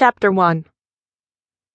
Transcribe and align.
Chapter 0.00 0.30
1 0.30 0.64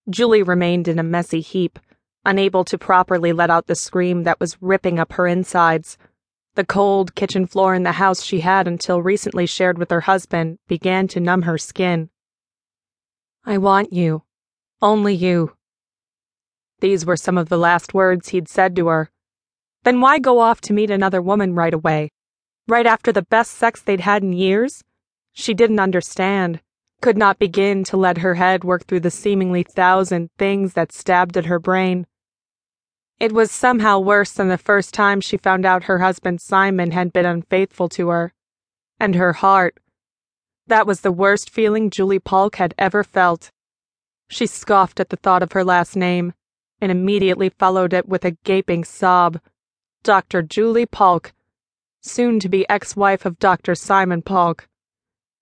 Julie 0.10 0.44
remained 0.44 0.88
in 0.88 0.98
a 0.98 1.04
messy 1.04 1.42
heap, 1.42 1.78
unable 2.24 2.64
to 2.64 2.78
properly 2.78 3.34
let 3.34 3.50
out 3.50 3.68
the 3.68 3.76
scream 3.76 4.24
that 4.24 4.40
was 4.40 4.62
ripping 4.62 4.98
up 4.98 5.12
her 5.12 5.28
insides. 5.28 5.98
The 6.56 6.64
cold 6.64 7.16
kitchen 7.16 7.46
floor 7.46 7.76
in 7.76 7.84
the 7.84 7.92
house 7.92 8.24
she 8.24 8.40
had 8.40 8.66
until 8.66 9.02
recently 9.02 9.46
shared 9.46 9.78
with 9.78 9.92
her 9.92 10.00
husband 10.00 10.60
began 10.70 11.10
to 11.10 11.20
numb 11.20 11.42
her 11.42 11.58
skin. 11.58 12.12
I 13.46 13.58
want 13.58 13.92
you. 13.92 14.24
Only 14.82 15.14
you. 15.14 15.58
These 16.80 17.06
were 17.06 17.18
some 17.18 17.38
of 17.38 17.50
the 17.50 17.58
last 17.58 17.94
words 17.94 18.30
he'd 18.30 18.48
said 18.48 18.74
to 18.78 18.88
her. 18.88 19.12
Then 19.84 20.00
why 20.00 20.20
go 20.20 20.40
off 20.40 20.62
to 20.62 20.74
meet 20.74 20.92
another 20.92 21.22
woman 21.22 21.56
right 21.56 21.74
away? 21.74 22.10
Right 22.70 22.88
after 22.88 23.12
the 23.12 23.24
best 23.24 23.52
sex 23.52 23.82
they'd 23.82 24.00
had 24.00 24.24
in 24.24 24.32
years? 24.32 24.82
She 25.34 25.54
didn't 25.54 25.82
understand 25.82 26.62
could 27.04 27.18
not 27.18 27.38
begin 27.38 27.84
to 27.84 27.98
let 27.98 28.20
her 28.20 28.36
head 28.36 28.64
work 28.64 28.86
through 28.86 29.02
the 29.02 29.12
seemingly 29.12 29.62
thousand 29.62 30.30
things 30.38 30.72
that 30.72 30.94
stabbed 30.94 31.36
at 31.36 31.48
her 31.48 31.60
brain. 31.60 32.08
It 33.20 33.34
was 33.34 33.52
somehow 33.52 34.00
worse 34.00 34.32
than 34.32 34.48
the 34.48 34.58
first 34.58 34.94
time 34.94 35.20
she 35.20 35.36
found 35.36 35.66
out 35.66 35.84
her 35.84 36.00
husband 36.00 36.40
Simon 36.40 36.92
had 36.92 37.12
been 37.12 37.26
unfaithful 37.26 37.90
to 37.90 38.08
her. 38.08 38.34
And 39.02 39.16
her 39.16 39.34
heart. 39.34 39.80
That 40.68 40.88
was 40.88 41.02
the 41.02 41.12
worst 41.12 41.50
feeling 41.50 41.90
Julie 41.90 42.22
Polk 42.22 42.56
had 42.56 42.74
ever 42.78 43.04
felt. 43.04 43.52
She 44.30 44.46
scoffed 44.46 45.02
at 45.02 45.10
the 45.10 45.18
thought 45.18 45.44
of 45.44 45.52
her 45.52 45.66
last 45.66 45.98
name 45.98 46.34
and 46.80 46.90
immediately 46.90 47.50
followed 47.50 47.92
it 47.92 48.08
with 48.08 48.24
a 48.24 48.38
gaping 48.46 48.86
sob. 48.86 49.42
Dr. 50.04 50.42
Julie 50.42 50.86
Polk, 50.86 51.34
soon 52.02 52.40
to 52.40 52.48
be 52.48 52.66
ex 52.70 52.96
wife 52.96 53.26
of 53.26 53.40
Dr. 53.40 53.76
Simon 53.76 54.22
Polk. 54.22 54.70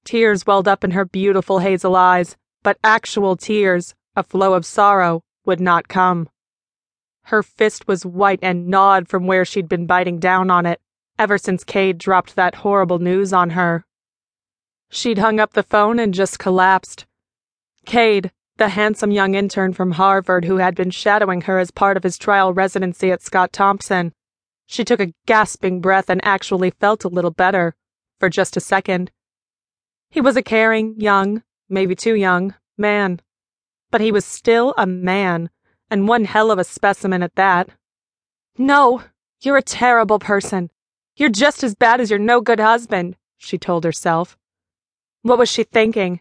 Tears 0.04 0.46
welled 0.46 0.68
up 0.68 0.84
in 0.84 0.91
her 0.91 1.05
beautiful 1.05 1.60
hazel 1.60 1.96
eyes, 1.96 2.36
but 2.64 2.78
actual 2.84 3.36
tears, 3.36 3.95
a 4.16 4.23
flow 4.23 4.53
of 4.53 4.66
sorrow, 4.66 5.23
would 5.45 5.59
not 5.59 5.88
come. 5.88 6.30
Her 7.25 7.44
fist 7.44 7.88
was 7.88 8.06
white 8.06 8.40
and 8.42 8.67
gnawed 8.67 9.08
from 9.08 9.28
where 9.28 9.45
she'd 9.45 9.70
been 9.70 9.86
biting 9.86 10.20
down 10.20 10.50
on 10.50 10.66
it 10.66 10.81
ever 11.22 11.38
since 11.38 11.64
Cade 11.64 12.00
dropped 12.00 12.36
that 12.36 12.56
horrible 12.56 12.98
news 12.98 13.31
on 13.31 13.52
her. 13.52 13.86
She'd 14.90 15.20
hung 15.20 15.40
up 15.40 15.53
the 15.53 15.62
phone 15.62 16.00
and 16.00 16.16
just 16.16 16.40
collapsed. 16.40 17.06
Cade, 17.86 18.31
the 18.58 18.70
handsome 18.70 19.12
young 19.12 19.36
intern 19.36 19.73
from 19.73 19.92
Harvard 19.92 20.45
who 20.45 20.58
had 20.58 20.73
been 20.73 20.90
shadowing 20.90 21.42
her 21.42 21.59
as 21.59 21.70
part 21.70 21.95
of 21.95 22.02
his 22.02 22.18
trial 22.18 22.53
residency 22.53 23.12
at 23.12 23.22
Scott 23.22 23.53
Thompson. 23.53 24.14
She 24.66 24.84
took 24.84 25.00
a 25.00 25.14
gasping 25.28 25.80
breath 25.80 26.09
and 26.09 26.22
actually 26.23 26.72
felt 26.72 27.03
a 27.03 27.09
little 27.09 27.30
better, 27.31 27.75
for 28.20 28.28
just 28.28 28.58
a 28.58 28.59
second. 28.59 29.12
He 30.12 30.20
was 30.20 30.36
a 30.36 30.44
caring, 30.44 31.00
young, 31.00 31.42
maybe 31.70 31.95
too 31.95 32.16
young, 32.16 32.54
man. 32.78 33.22
But 33.90 34.02
he 34.02 34.12
was 34.12 34.26
still 34.26 34.73
a 34.78 34.86
man, 34.86 35.50
and 35.90 36.06
one 36.06 36.26
hell 36.26 36.52
of 36.52 36.59
a 36.59 36.66
specimen 36.66 37.23
at 37.23 37.36
that. 37.36 37.70
No, 38.58 39.03
you're 39.40 39.56
a 39.56 39.64
terrible 39.64 40.20
person. 40.20 40.70
You're 41.16 41.30
just 41.30 41.64
as 41.64 41.76
bad 41.76 42.02
as 42.02 42.09
your 42.09 42.20
no 42.20 42.42
good 42.42 42.59
husband, 42.59 43.16
she 43.38 43.58
told 43.58 43.86
herself. 43.86 44.38
What 45.22 45.38
was 45.38 45.48
she 45.48 45.64
thinking? 45.64 46.20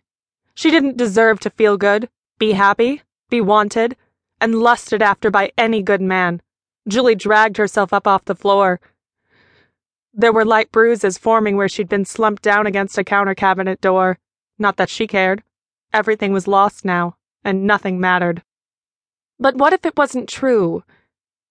She 0.55 0.71
didn't 0.71 0.97
deserve 0.97 1.41
to 1.41 1.51
feel 1.51 1.77
good, 1.77 2.09
be 2.39 2.53
happy, 2.53 3.03
be 3.29 3.41
wanted, 3.41 3.97
and 4.41 4.61
lusted 4.61 5.03
after 5.03 5.33
by 5.33 5.51
any 5.59 5.83
good 5.83 6.01
man. 6.01 6.43
Julie 6.87 7.17
dragged 7.17 7.57
herself 7.57 7.93
up 7.93 8.07
off 8.07 8.25
the 8.25 8.37
floor 8.37 8.81
there 10.13 10.33
were 10.33 10.45
light 10.45 10.73
bruises 10.73 11.19
forming 11.19 11.57
where 11.57 11.69
she'd 11.69 11.89
been 11.89 12.05
slumped 12.05 12.43
down 12.43 12.67
against 12.67 12.99
a 12.99 13.05
counter 13.05 13.35
cabinet 13.35 13.81
door. 13.81 14.19
Not 14.59 14.77
that 14.77 14.91
she 14.91 15.07
cared. 15.07 15.43
Everything 15.93 16.33
was 16.33 16.49
lost 16.49 16.85
now, 16.85 17.17
and 17.45 17.67
nothing 17.67 18.01
mattered. 18.01 18.43
But 19.39 19.57
what 19.57 19.73
if 19.73 19.87
it 19.87 19.97
wasn't 19.97 20.29
true? 20.29 20.85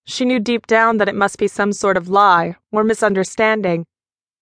She 0.05 0.25
knew 0.25 0.39
deep 0.39 0.67
down 0.67 0.97
that 0.97 1.09
it 1.09 1.15
must 1.15 1.37
be 1.37 1.47
some 1.47 1.73
sort 1.73 1.97
of 1.97 2.09
lie 2.09 2.55
or 2.71 2.83
misunderstanding, 2.83 3.85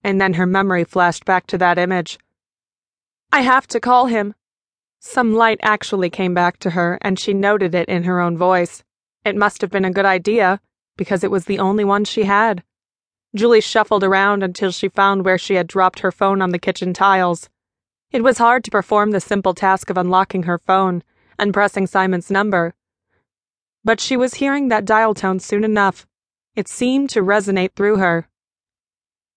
and 0.03 0.19
then 0.19 0.33
her 0.33 0.45
memory 0.45 0.83
flashed 0.83 1.25
back 1.25 1.47
to 1.47 1.57
that 1.57 1.77
image. 1.77 2.19
I 3.31 3.41
have 3.41 3.67
to 3.67 3.79
call 3.79 4.05
him. 4.05 4.35
Some 4.99 5.33
light 5.33 5.59
actually 5.61 6.09
came 6.09 6.33
back 6.33 6.57
to 6.59 6.71
her, 6.71 6.97
and 7.01 7.19
she 7.19 7.33
noted 7.33 7.75
it 7.75 7.87
in 7.87 8.03
her 8.03 8.19
own 8.19 8.37
voice. 8.37 8.83
It 9.23 9.35
must 9.35 9.61
have 9.61 9.71
been 9.71 9.85
a 9.85 9.91
good 9.91 10.05
idea, 10.05 10.59
because 10.95 11.23
it 11.23 11.31
was 11.31 11.45
the 11.45 11.59
only 11.59 11.83
one 11.83 12.03
she 12.03 12.23
had. 12.23 12.63
Julie 13.35 13.61
shuffled 13.61 14.03
around 14.03 14.43
until 14.43 14.71
she 14.71 14.87
found 14.87 15.25
where 15.25 15.37
she 15.37 15.55
had 15.55 15.67
dropped 15.67 15.99
her 15.99 16.11
phone 16.11 16.41
on 16.41 16.51
the 16.51 16.59
kitchen 16.59 16.93
tiles. 16.93 17.49
It 18.11 18.23
was 18.23 18.37
hard 18.37 18.63
to 18.63 18.71
perform 18.71 19.11
the 19.11 19.19
simple 19.19 19.53
task 19.53 19.89
of 19.89 19.97
unlocking 19.97 20.43
her 20.43 20.57
phone 20.57 21.03
and 21.37 21.53
pressing 21.53 21.87
Simon's 21.87 22.31
number. 22.31 22.73
But 23.83 23.99
she 23.99 24.17
was 24.17 24.35
hearing 24.35 24.69
that 24.69 24.85
dial 24.85 25.13
tone 25.13 25.39
soon 25.39 25.63
enough. 25.63 26.07
It 26.55 26.67
seemed 26.67 27.09
to 27.11 27.21
resonate 27.21 27.73
through 27.75 27.97
her. 27.97 28.27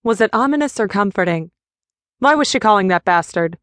Was 0.02 0.20
it 0.20 0.30
ominous 0.32 0.80
or 0.80 0.88
comforting? 0.88 1.50
Why 2.20 2.34
was 2.34 2.48
she 2.48 2.60
calling 2.60 2.88
that 2.88 3.04
bastard? 3.04 3.58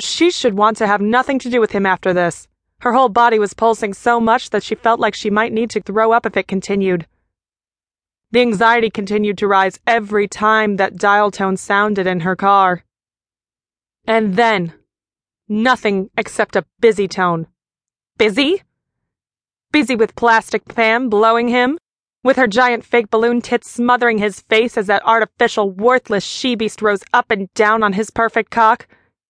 She 0.00 0.30
should 0.30 0.54
want 0.54 0.76
to 0.78 0.86
have 0.86 1.00
nothing 1.00 1.38
to 1.40 1.50
do 1.50 1.60
with 1.60 1.72
him 1.72 1.86
after 1.86 2.12
this. 2.12 2.48
Her 2.80 2.92
whole 2.92 3.08
body 3.08 3.38
was 3.38 3.54
pulsing 3.54 3.94
so 3.94 4.20
much 4.20 4.50
that 4.50 4.62
she 4.62 4.74
felt 4.74 5.00
like 5.00 5.14
she 5.14 5.30
might 5.30 5.52
need 5.52 5.70
to 5.70 5.80
throw 5.80 6.12
up 6.12 6.24
if 6.24 6.36
it 6.36 6.48
continued. 6.48 7.06
The 8.34 8.40
anxiety 8.40 8.90
continued 8.90 9.38
to 9.38 9.46
rise 9.46 9.78
every 9.86 10.26
time 10.26 10.74
that 10.74 10.96
dial 10.96 11.30
tone 11.30 11.56
sounded 11.56 12.08
in 12.08 12.18
her 12.26 12.34
car. 12.34 12.82
And 14.08 14.34
then, 14.34 14.72
nothing 15.48 16.10
except 16.18 16.56
a 16.56 16.66
busy 16.80 17.06
tone. 17.06 17.46
Busy? 18.18 18.62
Busy 19.70 19.94
with 19.94 20.16
plastic 20.16 20.64
Pam 20.64 21.08
blowing 21.08 21.46
him? 21.46 21.78
With 22.24 22.36
her 22.36 22.48
giant 22.48 22.84
fake 22.84 23.08
balloon 23.08 23.40
tits 23.40 23.70
smothering 23.70 24.18
his 24.18 24.40
face 24.40 24.76
as 24.76 24.88
that 24.88 25.06
artificial, 25.06 25.70
worthless 25.70 26.24
she 26.24 26.56
beast 26.56 26.82
rose 26.82 27.04
up 27.12 27.30
and 27.30 27.54
down 27.54 27.84
on 27.84 27.92
his 27.92 28.10
perfect 28.10 28.50
cock? 28.50 28.88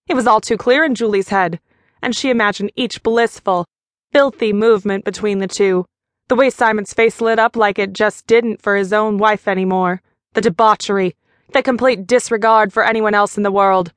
It 0.08 0.14
was 0.14 0.26
all 0.26 0.40
too 0.40 0.56
clear 0.56 0.82
in 0.82 0.94
Julie's 0.94 1.28
head, 1.28 1.60
and 2.00 2.16
she 2.16 2.30
imagined 2.30 2.72
each 2.74 3.02
blissful, 3.02 3.66
filthy 4.12 4.54
movement 4.54 5.04
between 5.04 5.40
the 5.40 5.46
two 5.46 5.84
the 6.28 6.34
way 6.34 6.48
Simon's 6.48 6.94
face 6.94 7.20
lit 7.20 7.38
up 7.38 7.56
like 7.56 7.78
it 7.78 7.92
just 7.92 8.26
didn't 8.26 8.62
for 8.62 8.76
his 8.76 8.92
own 8.92 9.18
wife 9.18 9.46
anymore. 9.46 10.00
The 10.32 10.40
debauchery. 10.40 11.16
The 11.52 11.62
complete 11.62 12.06
disregard 12.06 12.72
for 12.72 12.84
anyone 12.84 13.14
else 13.14 13.36
in 13.36 13.42
the 13.42 13.52
world. 13.52 13.92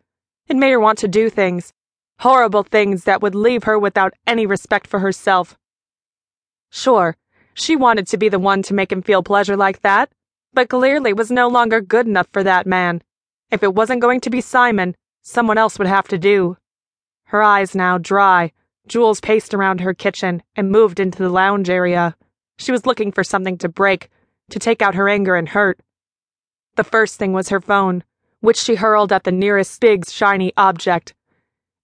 It 0.47 0.57
made 0.57 0.71
her 0.71 0.79
want 0.79 0.99
to 0.99 1.07
do 1.07 1.29
things. 1.29 1.73
Horrible 2.19 2.63
things 2.63 3.05
that 3.05 3.21
would 3.21 3.35
leave 3.35 3.63
her 3.63 3.79
without 3.79 4.13
any 4.25 4.45
respect 4.45 4.87
for 4.87 4.99
herself. 4.99 5.57
Sure, 6.69 7.15
she 7.53 7.75
wanted 7.75 8.07
to 8.07 8.17
be 8.17 8.29
the 8.29 8.39
one 8.39 8.61
to 8.63 8.73
make 8.73 8.91
him 8.91 9.01
feel 9.01 9.23
pleasure 9.23 9.55
like 9.55 9.81
that, 9.81 10.11
but 10.53 10.69
clearly 10.69 11.13
was 11.13 11.31
no 11.31 11.47
longer 11.47 11.79
good 11.81 12.07
enough 12.07 12.27
for 12.33 12.43
that 12.43 12.67
man. 12.67 13.01
If 13.51 13.63
it 13.63 13.73
wasn't 13.73 14.01
going 14.01 14.21
to 14.21 14.29
be 14.29 14.41
Simon, 14.41 14.95
someone 15.21 15.57
else 15.57 15.79
would 15.79 15.87
have 15.87 16.07
to 16.09 16.17
do. 16.17 16.57
Her 17.25 17.41
eyes 17.41 17.73
now 17.73 17.97
dry, 17.97 18.51
Jules 18.87 19.19
paced 19.19 19.53
around 19.53 19.81
her 19.81 19.93
kitchen 19.93 20.41
and 20.55 20.71
moved 20.71 20.99
into 20.99 21.19
the 21.19 21.29
lounge 21.29 21.69
area. 21.69 22.15
She 22.57 22.71
was 22.71 22.85
looking 22.85 23.11
for 23.11 23.23
something 23.23 23.57
to 23.59 23.69
break, 23.69 24.09
to 24.49 24.59
take 24.59 24.81
out 24.81 24.95
her 24.95 25.09
anger 25.09 25.35
and 25.35 25.49
hurt. 25.49 25.79
The 26.75 26.83
first 26.83 27.17
thing 27.17 27.33
was 27.33 27.49
her 27.49 27.59
phone, 27.59 28.03
which 28.39 28.57
she 28.57 28.75
hurled 28.75 29.11
at 29.11 29.23
the 29.23 29.31
nearest 29.31 29.79
big, 29.81 30.07
shiny 30.07 30.53
object. 30.55 31.13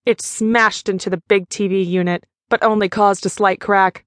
It 0.05 0.21
smashed 0.21 0.87
into 0.87 1.09
the 1.09 1.21
big 1.27 1.49
TV 1.49 1.85
unit, 1.85 2.25
but 2.49 2.63
only 2.63 2.89
caused 2.89 3.25
a 3.25 3.29
slight 3.29 3.59
crack. 3.59 4.05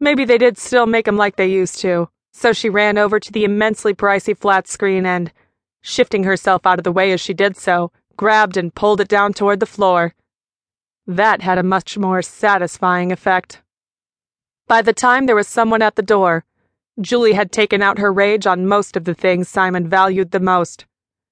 Maybe 0.00 0.24
they 0.24 0.38
did 0.38 0.58
still 0.58 0.86
make 0.86 1.06
'em 1.06 1.16
like 1.16 1.36
they 1.36 1.46
used 1.46 1.78
to, 1.80 2.08
so 2.32 2.52
she 2.52 2.68
ran 2.68 2.98
over 2.98 3.20
to 3.20 3.32
the 3.32 3.44
immensely 3.44 3.94
pricey 3.94 4.36
flat 4.36 4.66
screen 4.66 5.04
and, 5.06 5.32
shifting 5.80 6.24
herself 6.24 6.66
out 6.66 6.78
of 6.78 6.84
the 6.84 6.92
way 6.92 7.12
as 7.12 7.20
she 7.20 7.34
did 7.34 7.56
so, 7.56 7.92
grabbed 8.16 8.56
and 8.56 8.74
pulled 8.74 9.00
it 9.00 9.08
down 9.08 9.32
toward 9.32 9.60
the 9.60 9.66
floor. 9.66 10.14
That 11.06 11.42
had 11.42 11.58
a 11.58 11.64
much 11.64 11.98
more 11.98 12.22
satisfying 12.22 13.10
effect. 13.10 13.60
By 14.68 14.82
the 14.82 14.92
time 14.92 15.26
there 15.26 15.34
was 15.34 15.48
someone 15.48 15.82
at 15.82 15.96
the 15.96 16.02
door, 16.02 16.44
Julie 17.00 17.32
had 17.32 17.50
taken 17.50 17.82
out 17.82 17.98
her 17.98 18.12
rage 18.12 18.46
on 18.46 18.68
most 18.68 18.96
of 18.96 19.04
the 19.04 19.14
things 19.14 19.48
Simon 19.48 19.88
valued 19.88 20.30
the 20.30 20.38
most. 20.38 20.86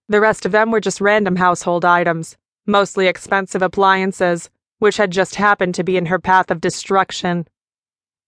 The 0.09 0.21
rest 0.21 0.45
of 0.45 0.51
them 0.51 0.73
were 0.73 0.81
just 0.81 1.01
random 1.01 1.37
household 1.37 1.85
items, 1.85 2.37
mostly 2.67 3.07
expensive 3.07 3.63
appliances, 3.63 4.51
which 4.81 4.97
had 4.97 5.13
just 5.13 5.37
happened 5.37 5.77
to 5.77 5.85
be 5.85 5.97
in 5.97 6.07
her 6.07 6.19
path 6.19 6.51
of 6.51 6.61
destruction. 6.61 7.47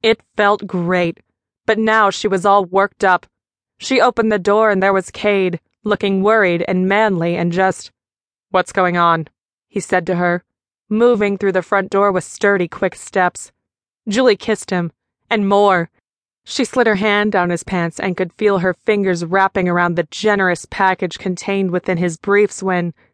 It 0.01 0.21
felt 0.37 0.67
great, 0.69 1.19
but 1.67 1.79
now 1.79 2.11
she 2.11 2.29
was 2.29 2.47
all 2.47 2.65
worked 2.65 3.03
up. 3.03 3.27
She 3.79 4.01
opened 4.01 4.31
the 4.31 4.39
door 4.39 4.71
and 4.71 4.81
there 4.81 4.93
was 4.93 5.11
Cade, 5.11 5.59
looking 5.83 6.23
worried 6.23 6.65
and 6.69 6.87
manly 6.87 7.35
and 7.35 7.51
just, 7.51 7.91
What's 8.51 8.71
going 8.71 8.97
on? 8.97 9.27
he 9.67 9.81
said 9.81 10.07
to 10.07 10.15
her 10.15 10.45
moving 10.93 11.37
through 11.37 11.53
the 11.53 11.63
front 11.63 11.91
door 11.91 12.13
with 12.13 12.23
sturdy, 12.23 12.69
quick 12.69 12.95
steps. 12.95 13.51
Julie 14.07 14.37
kissed 14.37 14.71
him, 14.71 14.93
and 15.31 15.49
more. 15.49 15.91
She 16.45 16.65
slid 16.65 16.87
her 16.87 16.97
hand 16.97 17.33
down 17.33 17.51
his 17.51 17.65
pants 17.65 17.99
and 17.99 18.17
could 18.17 18.33
feel 18.33 18.59
her 18.59 18.75
fingers 18.75 19.25
wrapping 19.25 19.69
around 19.69 19.95
the 19.95 20.09
generous 20.11 20.67
package 20.67 21.19
contained 21.19 21.71
within 21.71 21.99
his 21.99 22.17
briefs 22.17 22.63
when, 22.63 22.95